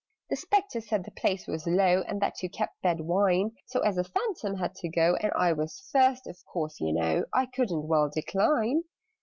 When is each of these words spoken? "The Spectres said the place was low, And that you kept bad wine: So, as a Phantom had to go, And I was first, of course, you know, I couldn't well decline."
"The 0.31 0.35
Spectres 0.35 0.89
said 0.89 1.03
the 1.03 1.11
place 1.11 1.45
was 1.45 1.67
low, 1.67 2.01
And 2.07 2.19
that 2.23 2.41
you 2.41 2.49
kept 2.49 2.81
bad 2.81 3.01
wine: 3.01 3.51
So, 3.67 3.81
as 3.81 3.99
a 3.99 4.03
Phantom 4.03 4.55
had 4.55 4.73
to 4.77 4.89
go, 4.89 5.15
And 5.17 5.31
I 5.33 5.53
was 5.53 5.77
first, 5.93 6.25
of 6.25 6.43
course, 6.47 6.79
you 6.79 6.91
know, 6.91 7.25
I 7.35 7.45
couldn't 7.45 7.87
well 7.87 8.09
decline." 8.09 8.81